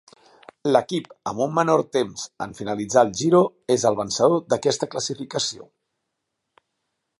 [0.69, 3.43] L'equip amb un menor temps en finalitzar el Giro
[3.77, 5.71] és el vencedor d'aquesta classificació.